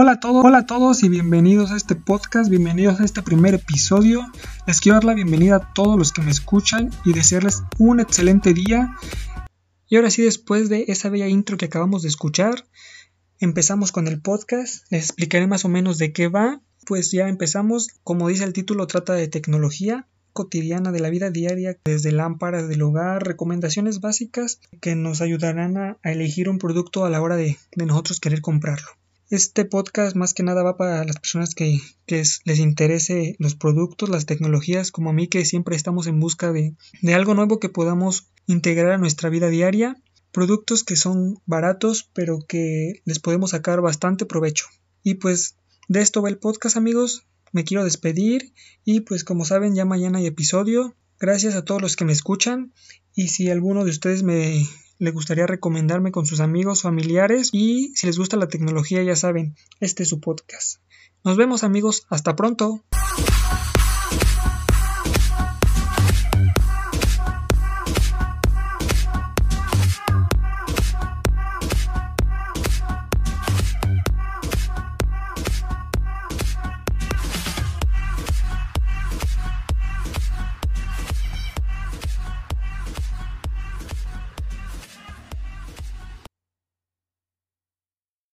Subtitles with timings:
[0.00, 3.54] Hola a todos, hola a todos y bienvenidos a este podcast, bienvenidos a este primer
[3.54, 4.24] episodio.
[4.64, 8.54] Les quiero dar la bienvenida a todos los que me escuchan y desearles un excelente
[8.54, 8.94] día.
[9.88, 12.64] Y ahora sí, después de esa bella intro que acabamos de escuchar,
[13.40, 14.86] empezamos con el podcast.
[14.90, 16.60] Les explicaré más o menos de qué va.
[16.86, 21.76] Pues ya empezamos, como dice el título, trata de tecnología cotidiana de la vida diaria,
[21.84, 27.20] desde lámparas del hogar, recomendaciones básicas que nos ayudarán a, elegir un producto a la
[27.20, 28.86] hora de nosotros querer comprarlo.
[29.30, 34.24] Este podcast más que nada va para las personas que, les interese los productos, las
[34.24, 38.30] tecnologías, como a mí que siempre estamos en busca de, de algo nuevo que podamos
[38.46, 40.00] integrar a nuestra vida diaria,
[40.32, 44.64] productos que son baratos pero que les podemos sacar bastante provecho.
[45.02, 45.56] Y pues
[45.88, 50.20] de esto va el podcast amigos, me quiero despedir y pues como saben ya mañana
[50.20, 50.96] hay episodio.
[51.20, 52.72] Gracias a todos los que me escuchan
[53.14, 54.66] y si alguno de ustedes me
[54.98, 59.56] le gustaría recomendarme con sus amigos, familiares y si les gusta la tecnología ya saben,
[59.80, 60.80] este es su podcast.
[61.24, 62.84] Nos vemos amigos, hasta pronto.